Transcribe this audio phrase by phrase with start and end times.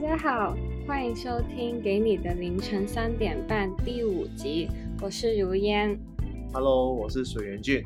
[0.00, 4.66] 家好，欢迎收听《给你的凌晨三点半》第五集，
[5.02, 5.94] 我是如烟。
[6.54, 7.84] Hello，我是水源俊。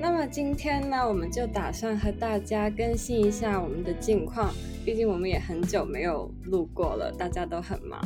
[0.00, 4.50] 那么今天呢，我们就打算和大家更新一下我们的近况，
[4.82, 8.02] 毕竟我们也很久没有录过了，大家都很忙。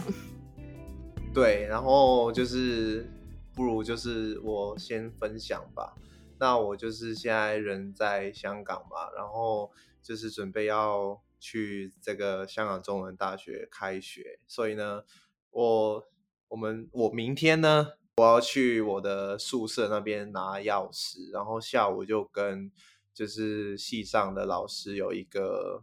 [1.32, 3.08] 对，然后就是
[3.54, 5.94] 不如就是我先分享吧。
[6.38, 9.70] 那我就是现在人在香港嘛，然后
[10.02, 15.02] 就是准备要去这个香港中文大学开学，所以呢，
[15.50, 16.08] 我
[16.48, 22.70] 我们我明天呢，我要去我的宿舍那边拿钥匙，然后下午就跟
[23.12, 25.82] 就是系上的老师有一个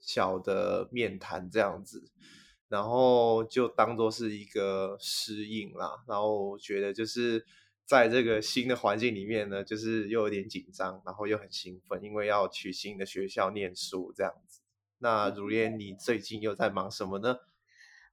[0.00, 2.10] 小的面谈这样子。
[2.68, 7.46] 然后就当做是一个适应啦，然后我觉得就是
[7.86, 14.60] 在这个新的环境里面呢，就是又有点紧张，然后又很兴奋，因为要去新的学校念书这样子。
[14.98, 17.38] 那如烟，你最近又在忙什么呢？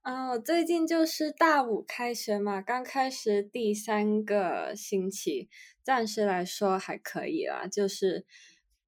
[0.02, 5.48] 啊、我最近就是大五开学嘛，刚开始第三个星期，
[5.82, 7.66] 暂时来说还可以啦。
[7.66, 8.26] 就是，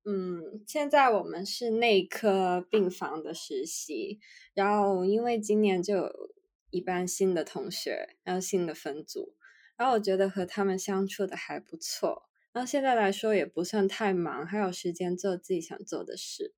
[0.04, 4.20] 嗯，现在我们是内科病房的实习，
[4.52, 6.12] 然后因为今年就有
[6.68, 9.34] 一班新的同学，然后新的分组，
[9.76, 12.24] 然后我觉得和他们相处的还不错。
[12.52, 16.54] 然后现在来说也不算太忙，还有时间做自己想做的事。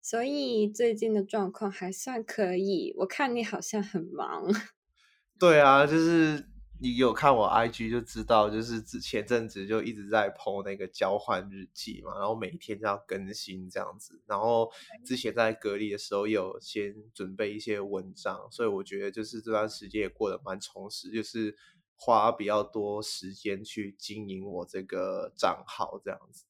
[0.00, 2.94] 所以最近的状况还算可以。
[2.98, 4.50] 我看你好像很忙，
[5.38, 6.48] 对啊，就是
[6.80, 14.20] 你有看我 IG 就知道，就是之前阵子就一直在 PO 那个交换日记嘛，然后每天都要更新这样子。
[14.26, 14.70] 然后
[15.04, 21.56] 之前在隔离的时候有先准备一些文章，所以我觉得就是这段时间也过得蛮充实，就是
[22.00, 26.44] 花比较多时间去经营我这个账号这样子。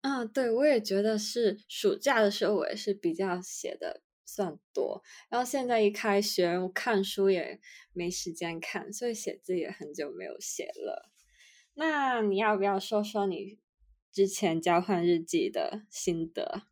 [0.00, 7.60] 啊，对，我也觉得是暑假的时候，我也是比较写的算多，然后现在一开学，我看书也
[7.92, 11.10] 没时间看，所以写字也很久没有写了。
[11.74, 13.58] 那你要不要说说你
[14.10, 16.62] 之前交换日记的心得？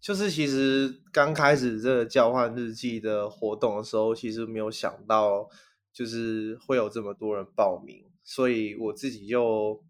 [0.00, 5.50] 就是其实刚开始这个交换日记的活动的时候，其实没有想到
[5.92, 9.82] 就是会有这么多人报名，所以我自己就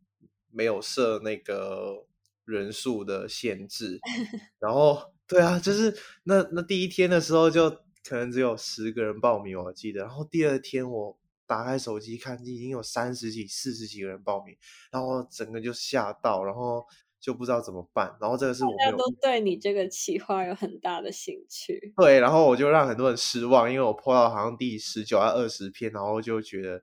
[0.51, 2.07] 没有设那个
[2.45, 4.01] 人数的限制。
[4.59, 7.71] 然后，对啊，就是那那第一天的时候，就
[8.03, 10.03] 可能只有十个人报名，我记得。
[10.03, 14.57] 然后第二天我打开手机看，已经有三十几、四十几个人报名，
[14.91, 16.87] 然后整个就吓到，然后
[17.21, 18.17] 就不知道怎么办。
[18.21, 21.93] 然后这个是我家都对你这个企划有很大的兴趣。
[21.97, 26.83] 对，然后我就让很多人失望，因为我破到好像第十九还二十篇，然后就觉得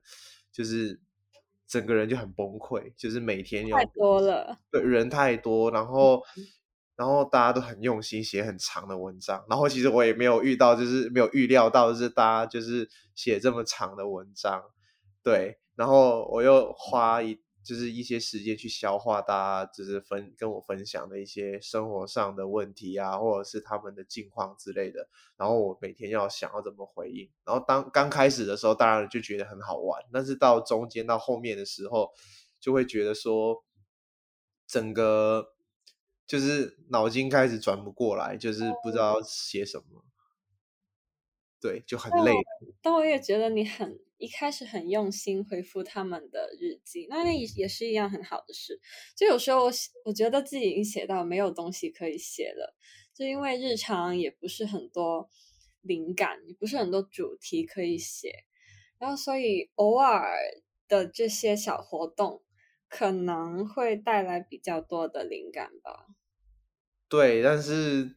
[0.52, 1.00] 就是
[1.66, 6.22] 整个人就很崩溃，就是每天要太多了，对人太多，然后
[6.96, 14.62] 然后大家都很用心写很长的文章，然后其实我也没有遇到，就是没有预料到，就是大家就是写这么长的文章，
[15.22, 19.34] 对，然后我又花一就是一些时间去消化大
[19.66, 25.06] 家就是分跟我分享的一些生活上的问题啊，或者是他们的近况之类的，
[25.36, 32.10] 然后我每天要想要怎么回应，然后当刚开始的时候，当然就觉得很好玩，但是到中间到后面的时候，
[32.58, 33.62] 就会觉得说
[34.66, 35.52] 整个
[36.26, 40.06] 就是脑筋开始转不过来，就是不知道写什么，
[41.60, 42.32] 对，就很累。
[42.80, 48.80] 但我也觉得你很一开始很用心回复他们的日记，那也是一样很好的事。
[49.16, 49.72] 就有时候我
[50.04, 52.76] 我觉得自己已经写到没有东西可以写了，
[53.14, 55.30] 就因为日常也不是很多
[55.80, 58.44] 灵感，也不是很多主题可以写，
[58.98, 60.36] 然后所以偶尔
[60.88, 62.42] 的这些小活动
[62.88, 66.06] 可能会带来比较多的灵感吧。
[67.08, 68.16] 对，但是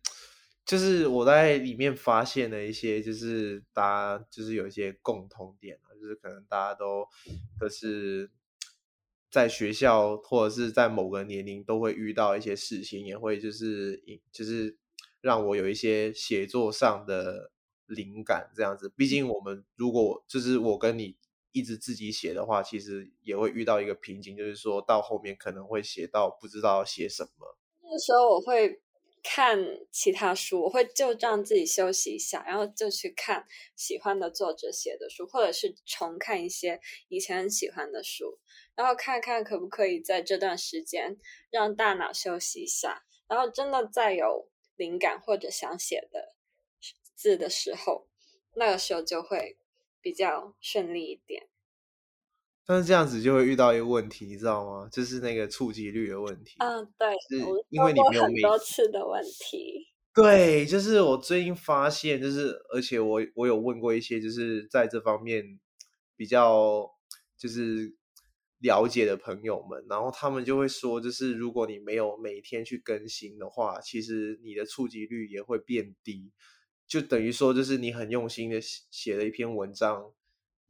[0.66, 3.84] 就是我在里面发现了一些，就是大
[4.18, 7.08] 家就是有一些共同点啊，就是可能大家都
[7.60, 8.30] 都是
[9.30, 14.02] 在学校或者是在某个年龄都会遇到一些事情，也会就是
[14.32, 14.78] 就是
[15.20, 17.52] 让我有一些写作上的
[17.88, 18.88] 灵感这样子。
[18.96, 21.18] 毕竟我们如果就是我跟你
[21.52, 27.58] 一直自己写的话，其实也会遇到一个瓶颈，就是说到后面可能会写到不知道写什么。
[27.82, 28.82] 那个时候我会
[29.24, 29.58] 看
[29.92, 33.46] 其他书，我会就让自己休息一下，然后就去看
[33.76, 38.40] 喜欢的作者写的书，或者是重看一些以前很喜欢的书，
[38.76, 41.18] 然后看看可不可以在这段时间
[41.52, 46.36] 让大脑休息一下，然后真的再有灵感或者想写的
[47.16, 48.08] 字的时候，
[48.56, 49.58] 那个时候就会
[50.02, 51.48] 比较顺利一点。
[52.66, 54.88] 但是这样子就会遇到一个问题，你知道吗？
[54.92, 56.56] 就是那个触及率的问题。
[56.60, 59.88] 嗯，对，是因为你没有很多次的问题。
[60.14, 65.60] 对，就是我最近发现，就是而且我我有问过一些，就是在这方面
[66.16, 66.86] 比较
[67.38, 67.96] 就是
[68.60, 76.32] 了解的朋友们，然后他们就会说，就是如果你没有每天去更新的话，其实你的触及率也会变低，
[76.86, 80.12] 就等于说，就是你很用心的写写了一篇文章，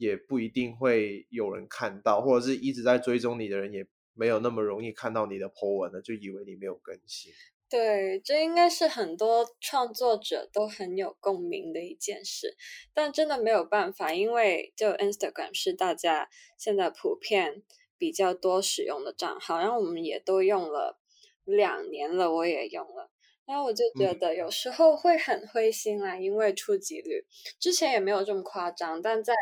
[0.02, 7.32] 也不一定会有人看到，或者是一直在追踪你的人，也没有那么容易看到你的 po 文了，就以为你没有更新。
[7.70, 12.58] 对，这应该是很多创作者都很有共鸣的一件事，
[12.96, 16.28] 但真的没有办法，因为就 Instagram 是大家
[16.58, 17.62] 现在普遍
[18.00, 21.00] 比较多使用的账号，然后我们也都用了
[21.46, 23.12] 两年了，我也用了，
[23.46, 27.24] 然后我就觉得有时候会很灰心啦，因为触及率
[27.60, 29.34] 之前也没有这么夸张，但在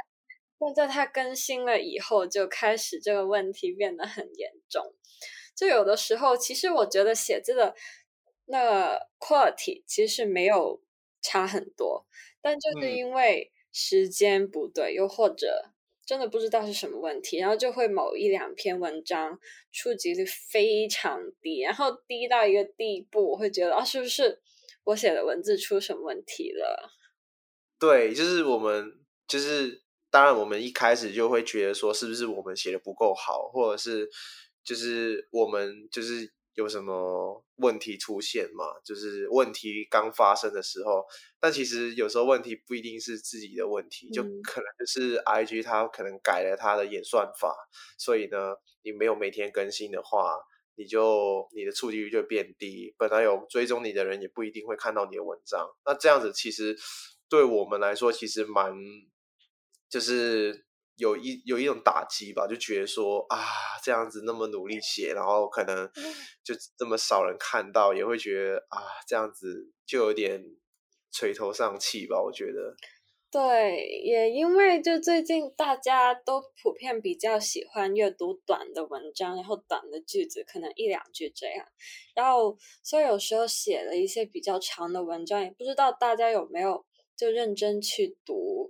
[0.59, 4.93] 但在它更新了以后，就开始这个问题变得很严重，
[5.55, 7.75] 就有的时候，其实我觉得写字的。
[8.51, 10.81] 那个 quality 其实没有
[11.21, 12.07] 差很多，
[12.41, 15.65] 但就是因为时间不对，又或者
[16.03, 19.39] 真的不知道是什么问题，然后就会某一两篇文章
[19.71, 24.41] 触及率非常低，然后低到一个地步，我会觉得啊，是不是
[24.85, 26.89] 我写的文字出什么问题了？
[27.77, 34.09] 对，就是我们就是当然，我们一开始就会觉得说，是不是我们写的不够好，或者是
[34.63, 36.31] 就是我们就是。
[36.55, 38.65] 有什么问题出现嘛？
[38.83, 41.05] 就是问题刚发生的时候，
[41.39, 47.55] 但其实有时候问题不一定是自己的问题，就可能就是 I G 它可能改了它的演算法，
[47.97, 50.37] 所以呢，你没有每天更新的话，
[50.75, 55.65] 你就你的触及率就变低，本来有追踪你的人也不一定会看到你的文章。
[55.85, 56.75] 那这样子其实
[57.29, 58.73] 对我们来说，其实蛮
[59.89, 60.65] 就是。
[60.99, 63.39] 有一有一种打击吧，就觉得说啊，
[63.81, 65.89] 这样子那么努力写，然后可能
[66.43, 70.43] 就这么少人看到，也会觉得啊，这样子就有点
[71.09, 72.21] 垂头丧气吧。
[72.21, 72.75] 我觉得，
[73.31, 81.65] 对，也因为就最近大家都普遍比较喜欢阅读短的文章，然后短的句子可能一两句这样，
[82.13, 88.69] 然后所以有时候写了一些比较长的文章，也不知道大家有没有就认真去读。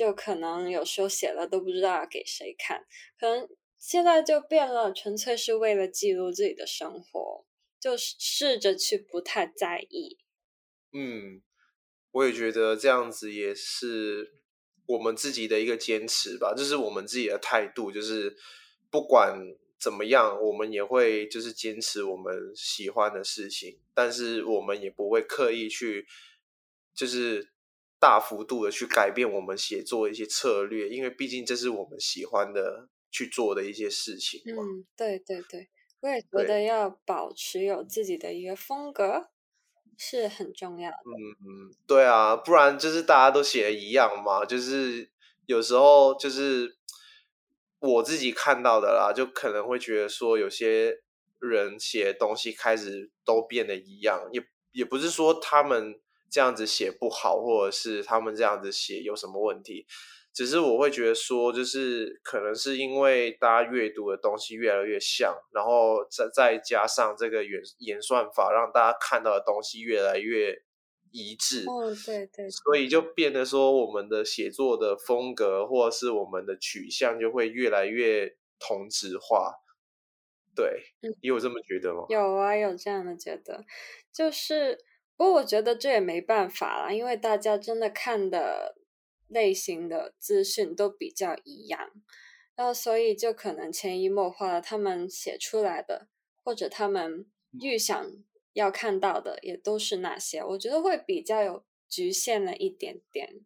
[0.00, 2.86] 就可能有时候写了都不知道给谁看，
[3.18, 7.44] 可能现在就变了，纯粹是为了记录自己的生活，
[7.78, 10.16] 就试着去不太在意。
[10.94, 11.42] 嗯，
[12.12, 14.40] 我也觉得这样子也是
[14.86, 18.34] 我们自己的一个坚持吧，这是我们自己的态度，就是
[18.90, 19.38] 不管
[19.78, 26.06] 怎么样，我们也会就是坚持我们喜欢的事情，但是我们也不会刻意去
[26.94, 27.50] 就是。
[28.00, 35.68] 大幅度的去改变我们写作一些策略，因为毕竟这是我们喜欢的去做的一些事情嘛嗯，对对对，
[36.00, 39.28] 我也觉得要保持有自己的一个风格
[39.98, 40.96] 是很重要的。
[40.96, 41.12] 嗯
[41.44, 45.10] 嗯，对啊，不然就是大家都写的一样嘛，就是
[45.44, 46.78] 有时候就是
[47.80, 51.02] 我自己看到的啦，就可能会觉得说有些
[51.38, 54.42] 人写东西开始都变得一样，也
[54.72, 56.00] 也不是说他们。
[56.30, 59.86] 这样子写不好，或者是他们这样子写有什么问题？
[60.32, 70.54] 只是我会觉得说，就是可能是因为大家阅读的东西越来越像，然后再再加上这个演演算法，让大家看到的东西越来越
[71.10, 71.64] 一致。
[71.66, 72.48] 哦，对对。
[72.48, 79.56] 所以就变得说，我们的写作的风格，或者是我们的取向，就会越来越同质化。
[80.54, 82.04] 对，你有这么觉得吗？
[82.08, 83.64] 有啊，有这样的觉得，
[84.12, 84.78] 就是。
[85.20, 88.74] 不过我觉得这也没办法啦，因为大家真的看的
[89.28, 91.90] 类型的资讯都比较一样，
[92.56, 96.08] 然后所以就可能潜移默化的，他们写出来的
[96.42, 97.26] 或者他们
[97.60, 98.10] 预想
[98.54, 103.44] 要看到的也都是那些，我觉得会比较有局限了一点点。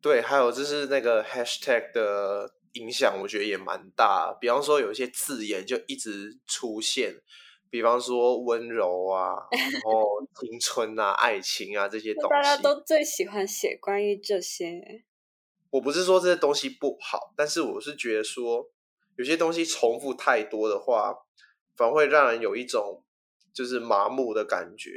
[0.00, 4.32] 对，还有就是那个 hashtag 的影响，我觉得也蛮大。
[4.40, 7.20] 比方说有一些字眼就一直出现。
[7.74, 14.80] 比方说温柔啊，然后青春啊、爱情啊这些东西，大家都最喜欢写关于这些。
[15.70, 18.70] 我不是说这些东西不好，但是我是觉得说，
[19.16, 21.12] 有些东西重复太多的话，
[21.74, 23.04] 反而会让人有一种
[23.52, 24.92] 就是麻木的感觉。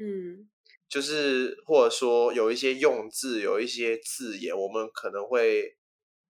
[0.00, 0.50] 嗯，
[0.88, 5.76] 就是或者说有一些用字，有一些字眼，我们可能会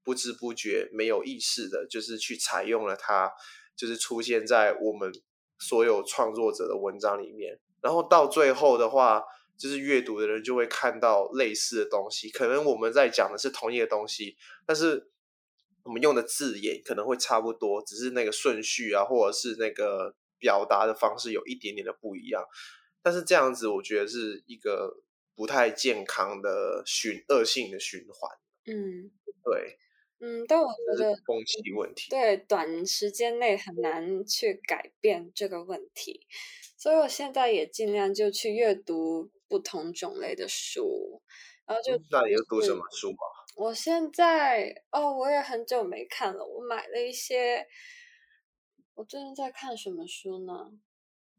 [0.04, 3.32] 不知不觉、没有意识的，就是去采用了它，
[3.74, 5.10] 就是出现在我们。
[5.58, 9.22] 所有创作者的文章里面，然后到最后的话，
[9.56, 12.30] 就是阅读的人就会看到类似的东西。
[12.30, 15.10] 可能我们在讲的是同一个东西，但是
[15.82, 22.44] 我们用的字眼可能会差不多，只是那个顺序啊，或者是那个表达的方式有一点点的不一样。
[23.02, 25.02] 但是这样子我觉得是一个
[25.34, 28.30] 不太健康的循恶性的循环。
[28.66, 29.10] 嗯，
[29.42, 29.78] 对，
[30.20, 36.26] 嗯，但我觉得风气问题，对短时间内很难去改变这个问题，
[36.76, 41.22] 所以我现在也尽量就去阅读不同种类的书，
[41.66, 43.18] 然后就那你又读什么书吗？
[43.56, 47.66] 我现在哦，我也很久没看了，我买了一些。
[48.94, 50.72] 我最近在看什么书呢？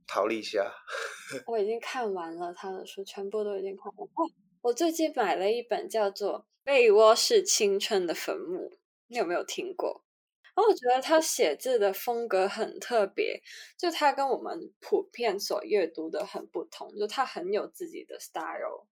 [0.08, 0.72] 陶立夏，
[1.46, 4.08] 我已经看完了他的书，全部都已经看完。
[4.08, 4.32] 哦，
[4.62, 8.70] 我最近买了一本叫做《被窝是青春的坟墓》，
[9.08, 10.04] 你有没有听过？
[10.44, 13.42] 然后我觉得他写字的风格很特别，
[13.78, 18.88] 就他跟我们普遍所阅读的很不同，就他很有自己的 style。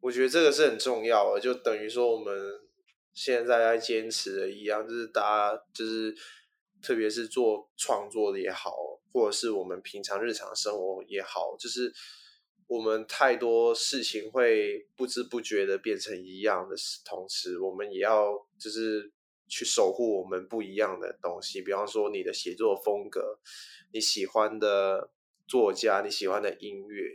[0.00, 2.60] 我觉得这个是很重要的，就等于说我们
[3.14, 6.14] 现在在坚持的一样，就是大家就是。
[6.82, 8.74] 特别是做创作的也好，
[9.12, 11.92] 或者是我们平常日常生活也好，就是
[12.70, 19.10] 我们太多事情会不知不觉的变成一样的同时，我们也要就是
[19.48, 21.62] 去守护我们不一样的东西。
[21.62, 23.40] 比方说你的写作风格，
[23.92, 25.10] 你喜欢的
[25.48, 27.10] 作家，你喜欢的音乐。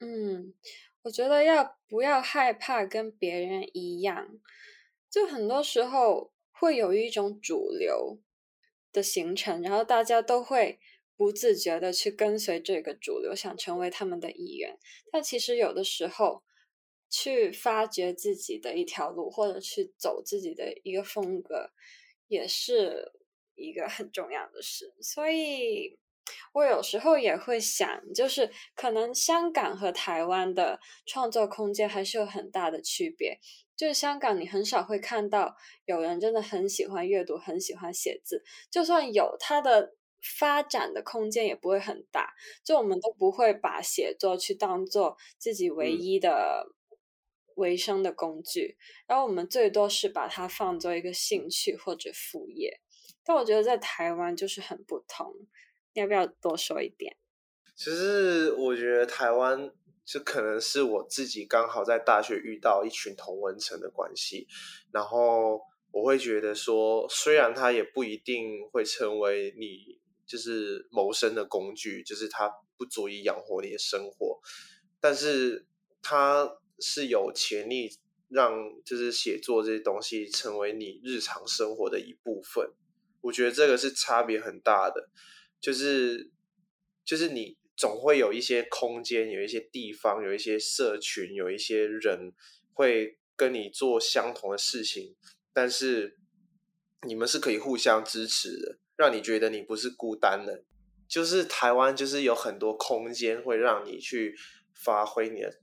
[0.00, 0.54] 嗯，
[1.02, 4.38] 我觉得要不要害怕跟别人一样？
[5.10, 8.18] 就很多时候会有一种主流。
[8.92, 10.78] 的形成，然后大家都会
[11.16, 14.76] 不自觉的去跟随这个主流，想成为他们的一员。
[15.10, 16.42] 但其实有的时候，
[17.08, 21.70] 去发掘自己的一条路，或者去走自己的一个风格，
[22.28, 23.12] 也是
[23.54, 24.94] 一个很重要的事。
[25.00, 25.98] 所以
[26.52, 33.38] 我有时候也会想，就是可能香港和台湾的创作空间还是有很大的区别。
[33.76, 35.54] 就是香港，你很少会看到
[35.84, 38.42] 有人真的很喜欢阅读，很喜欢写字。
[38.70, 39.94] 就算有，他的
[40.38, 42.32] 发展的空间也不会很大。
[42.64, 46.66] 就我们都不会把写作去当做自己唯一的
[47.56, 52.80] 维生的工具，然后我们最多是把它放作一个兴趣或者副业。
[53.24, 55.32] 但我觉得在台湾就是很不同。
[55.94, 57.16] 你要不要多说一点？
[57.74, 59.72] 其实我觉得台湾。
[60.06, 64.46] 就可能是我自己刚好在大学遇到一群同文层的关系，
[64.92, 74.40] 然后我会觉得说，虽然它也不一定会成为你就是谋生的工具，就是它不足以养活你的生活，
[75.00, 75.66] 但是
[76.02, 77.90] 它是有潜力
[78.28, 78.52] 让
[78.84, 82.72] 就是写作这些东西成为你日常生活的一部分。
[83.22, 85.08] 我觉得这个是差别很大的，
[85.60, 86.30] 就是
[87.04, 87.56] 就是你。
[87.78, 92.32] 总会有一些空间，有一些地方，有一些社群，有一些人
[92.72, 95.14] 会跟你做相同的事情，
[95.52, 96.16] 但是
[97.06, 100.64] 你们是可以互相支持的，让你觉得你不是孤单的。
[101.08, 104.36] 就是台湾，就是有很多空间会让你去
[104.74, 105.58] 发挥你的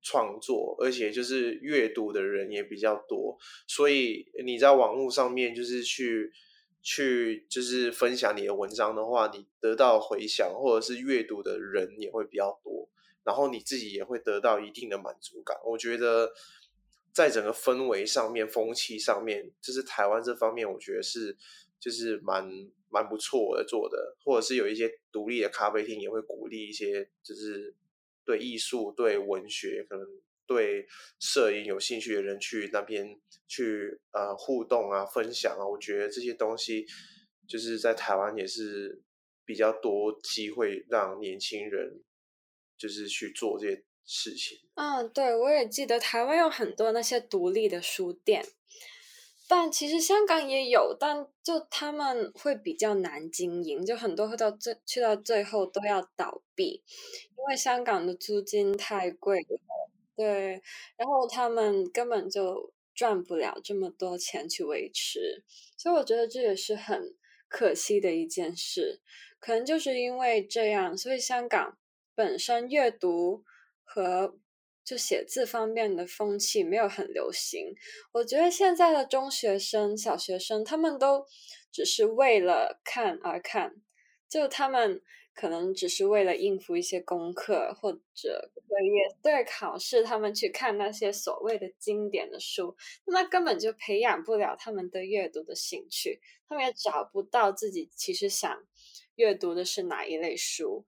[0.00, 6.32] 创作，而且就是阅读的人也比较多，所以你在网络上面就是去。
[6.88, 12.88] 去就是分享你的文章的话，你得到回响或者是阅读的人也会比较多，
[13.24, 15.56] 然后你自己也会得到一定的满足感。
[15.64, 16.30] 我觉得
[17.12, 21.36] 在整个氛围上面、风气上面，就是台湾这方面，我觉得是
[21.80, 22.48] 就是蛮
[22.88, 27.74] 蛮不错的做的，或者是有一些独立的咖啡厅也会鼓励一些，就是
[28.24, 30.06] 对艺术、对文学可能。
[30.48, 30.86] 对
[31.18, 33.18] 摄影有兴趣的人去那边
[33.48, 36.86] 去呃互动啊分享啊，我觉得这些东西
[37.48, 39.02] 就是在台湾也是
[39.44, 42.00] 比较多机会让年轻人
[42.78, 44.60] 就是去做这些事情。
[44.76, 48.46] 嗯，对，我也记得台湾有很多那些独立的书店，
[49.48, 56.82] 但其实香港也有，但就他们会比较难经营，就很多会到最去到最后都要倒闭，
[57.36, 59.60] 因为香港的租金太贵了。
[60.16, 60.62] 对，
[60.96, 65.44] 然后他们根本就赚不了这么多钱去维持，
[65.76, 67.14] 所以我觉得这也是很
[67.48, 69.00] 可惜的一件事。
[69.38, 71.76] 可能就是因为这样，所以香港
[72.14, 73.44] 本身阅读
[73.84, 74.38] 和
[74.86, 77.74] 就写字方面的风气没有很流行。
[78.12, 81.26] 我觉得现在的中学生、小学生，他们都
[81.70, 83.74] 只是为了看而看，
[84.30, 85.02] 就他们。
[85.38, 92.74] 可能只是为了应付一些功课或者作业，对考试，他们去看那些所谓的经典的书，
[93.04, 98.50] 那根本就培养不了他们的阅读的兴趣，他们也找不到自己其实想
[99.16, 100.86] 阅读的是哪一类书。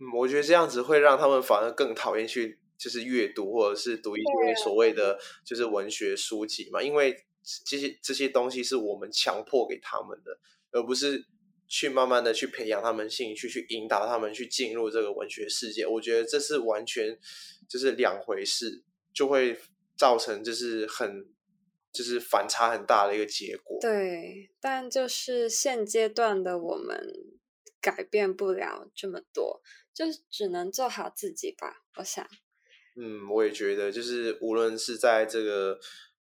[0.00, 7.24] 嗯，我觉得这样子会让他们反而更讨厌去就是阅读或者是读一些所谓的就是文学书籍嘛，因为
[7.64, 10.38] 这些这些东西是我们强迫给他们的，
[10.70, 11.24] 而不是。
[11.66, 15.84] 去慢慢的去培养他们兴趣，去引导他们去进入这个文学世界。
[15.86, 17.18] 我觉得这是完全
[17.66, 19.58] 就是两回事，就会
[19.96, 21.26] 造成就是很
[21.90, 23.78] 就是反差很大的一个结果。
[23.80, 27.02] 对，但就是现阶段的我们
[27.80, 29.62] 改变不了这么多，
[29.92, 31.82] 就只能做好自己吧。
[31.96, 32.28] 我想，
[32.96, 35.78] 嗯，我也觉得，就是无论是在这个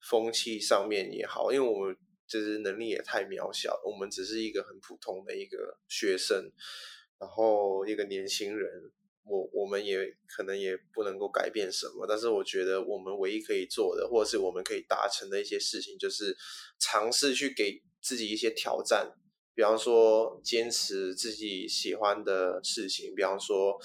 [0.09, 1.95] 风气上面也好，因为我们。
[2.27, 6.49] 就是能力也太渺小，我们只是一个很普通的一个学生，
[7.19, 8.69] 然后一个年轻人，
[9.25, 9.99] 我我们也
[10.29, 16.33] 可能也不能够改变什么，但是我觉得我们唯一可以做的，或者是我们可以达成的一些事情，就是
[16.79, 19.11] 尝试去给自己一些挑战，
[19.53, 23.77] 比方说坚持自己喜欢的事情，比方说，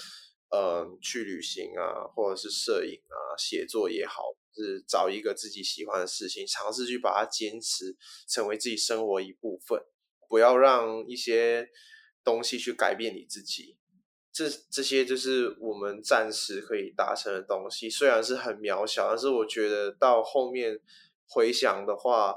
[0.49, 4.23] 嗯，去旅行啊，或者是摄影啊，写作也好。
[4.59, 7.95] 是找一个自己喜欢的事情，尝试去把它坚持，
[8.27, 9.79] 成为自己生活一部分，
[10.27, 11.69] 不要让一些
[12.23, 13.77] 东西去改变你自己。
[14.33, 20.79] 这这些就是我们暂时可以达成的东西，虽然是很渺小，但是我觉得到后面
[21.27, 22.33] 回想的话，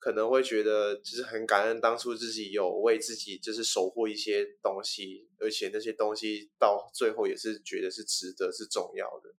[0.00, 9.34] 可能会觉得就是很感恩当初自己有为自己就是守护一些东西，而且那些东西到最后也是觉得是值得、是重要的。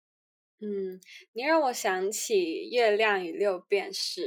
[0.60, 1.00] 嗯，
[1.32, 2.34] 你让我想起
[2.70, 4.20] 《月亮与六便士》，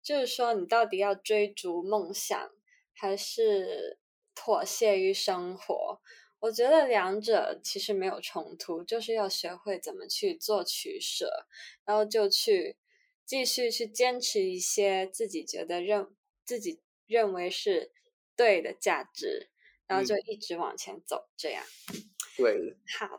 [0.00, 2.50] 就是说，你到底要追逐梦想，
[2.94, 3.98] 还是
[4.36, 6.00] 妥协于生活？
[6.38, 11.46] 我觉得两者其实没有冲突，就是要学会怎么去做取舍，
[11.84, 12.76] 然后就去
[13.24, 16.08] 继续去坚持一些自己觉得认
[16.44, 17.92] 自己认为是
[18.36, 19.48] 对的价值，
[19.86, 21.64] 然后就一直往前走，这样。
[22.36, 23.18] 对， 好。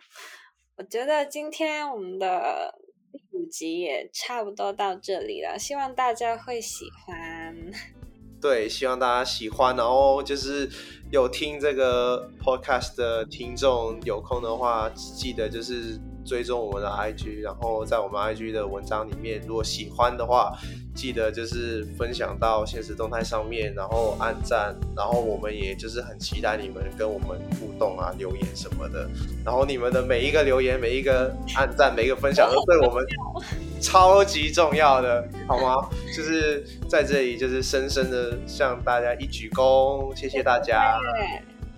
[0.75, 2.73] 我觉得今天我们的
[3.11, 7.71] 第五集也差不多到这里了，希望大家会喜欢。
[8.41, 9.75] 对，希望大家喜欢。
[9.77, 10.67] 然后就是
[11.11, 20.53] 有听这个 podcast 的听众，有空的话记得就是追踪我们的 IG，然后在我们 IG 的文章里面，如果喜欢的话。
[20.95, 29.09] 记得就是分享到现实动态上面，然后按赞，然后我们也就是很期待你们跟我们互动啊，留言什么的。
[29.43, 33.03] 然后你们的每一个留言、每一个按赞、每一个分享，都对我们
[33.81, 35.89] 超级重要的，好吗？
[36.15, 40.99] 就是在这里，就是深深的向大家一鞠躬，谢谢大家。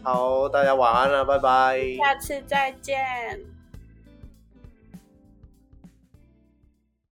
[0.04, 3.55] 好，大家晚安了，拜拜，下次再见。